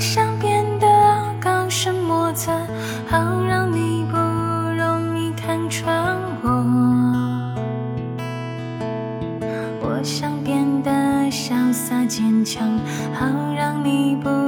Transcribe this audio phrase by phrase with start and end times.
[0.00, 0.86] 想变得
[1.38, 2.50] 高深莫测，
[3.06, 6.48] 好让你不容易看穿我。
[9.82, 10.90] 我想变得
[11.30, 12.66] 潇洒坚强，
[13.12, 14.39] 好让你不。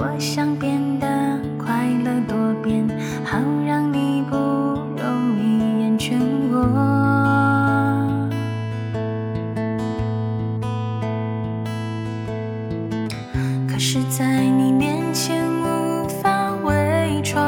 [0.00, 1.06] 我想变得
[1.58, 2.88] 快乐多变，
[3.24, 6.14] 好让你不容易厌倦
[6.52, 6.56] 我。
[13.68, 17.42] 可是，在你面前无法伪装，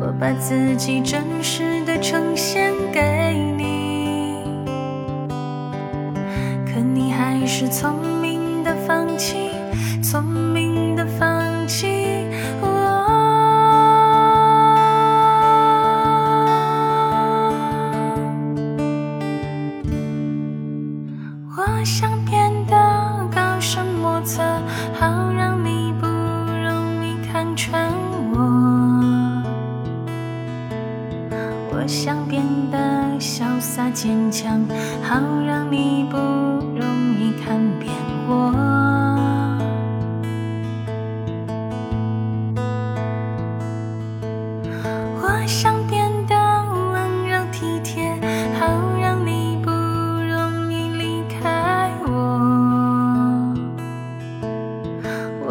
[0.00, 4.44] 我把自己真实的呈现给你，
[6.64, 9.47] 可你还是聪明的放弃，
[10.10, 11.86] 聪明的放弃
[12.62, 12.66] 我。
[21.54, 22.74] 我想变得
[23.30, 24.42] 高深莫测，
[24.98, 27.92] 好让你不容易看穿
[28.32, 29.44] 我。
[31.70, 32.78] 我想变得
[33.20, 34.58] 潇洒坚强，
[35.02, 37.92] 好让你不容易看扁
[38.26, 38.77] 我。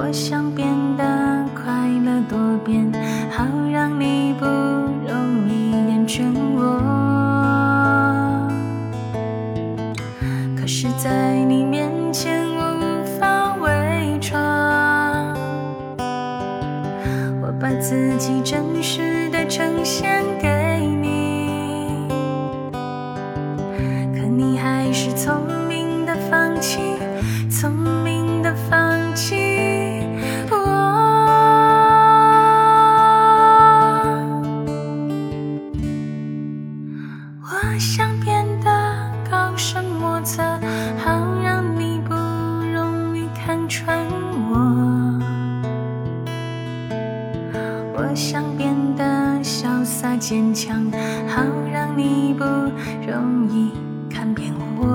[0.08, 1.04] 我想变得
[1.54, 2.90] 快乐多变，
[3.30, 6.24] 好让你不容易厌倦
[6.56, 6.80] 我。
[10.56, 14.40] 可是，在你面前我无法伪装，
[17.42, 22.08] 我把自己真实的呈现给你，
[24.14, 25.36] 可你还是聪
[25.68, 26.80] 明的放弃，
[48.18, 49.04] 想变得
[49.44, 50.92] 潇洒坚强，
[51.28, 52.44] 好让你不
[53.08, 53.72] 容易
[54.10, 54.88] 看扁我。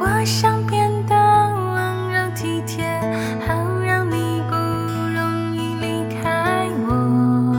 [0.00, 1.14] 我想变得
[1.74, 2.98] 温柔体贴，
[3.46, 3.52] 好
[3.84, 7.54] 让你不容易离开我。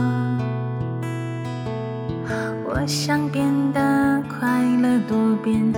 [2.66, 5.72] 我想变得快乐多变，